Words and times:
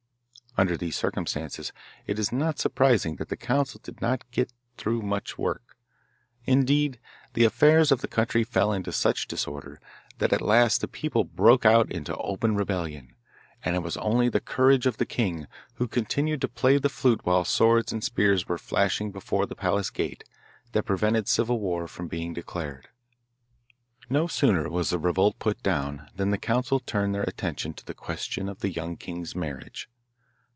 Under 0.57 0.75
these 0.75 0.97
circumstances 0.97 1.71
it 2.07 2.19
is 2.19 2.33
not 2.33 2.59
surprising 2.59 3.15
that 3.15 3.29
the 3.29 3.37
Council 3.37 3.79
did 3.81 4.01
not 4.01 4.29
get 4.31 4.51
through 4.75 5.01
much 5.01 5.37
work. 5.37 5.77
Indeed, 6.43 6.99
the 7.35 7.45
affairs 7.45 7.89
of 7.89 8.01
the 8.01 8.09
country 8.09 8.43
fell 8.43 8.73
into 8.73 8.91
such 8.91 9.29
disorder 9.29 9.79
that 10.17 10.33
at 10.33 10.41
last 10.41 10.81
the 10.81 10.89
people 10.89 11.23
broke 11.23 11.65
out 11.65 11.89
into 11.89 12.13
open 12.17 12.57
rebellion, 12.57 13.15
and 13.63 13.77
it 13.77 13.81
was 13.81 13.95
only 13.95 14.27
the 14.27 14.41
courage 14.41 14.85
of 14.85 14.97
the 14.97 15.05
king, 15.05 15.47
who 15.75 15.87
continued 15.87 16.41
to 16.41 16.49
play 16.49 16.77
the 16.77 16.89
flute 16.89 17.21
while 17.23 17.45
swords 17.45 17.93
and 17.93 18.03
spears 18.03 18.49
were 18.49 18.57
flashing 18.57 19.09
before 19.09 19.45
the 19.45 19.55
palace 19.55 19.89
gate, 19.89 20.25
that 20.73 20.83
prevented 20.83 21.29
civil 21.29 21.61
war 21.61 21.87
from 21.87 22.09
being 22.09 22.33
declared. 22.33 22.89
No 24.09 24.27
sooner 24.27 24.69
was 24.69 24.89
the 24.89 24.99
revolt 24.99 25.39
put 25.39 25.63
down 25.63 26.09
than 26.13 26.31
the 26.31 26.37
Council 26.37 26.81
turned 26.81 27.15
their 27.15 27.23
attention 27.23 27.73
to 27.75 27.85
the 27.85 27.93
question 27.95 28.49
of 28.49 28.59
the 28.59 28.69
young 28.69 28.97
king's 28.97 29.33
marriage. 29.33 29.87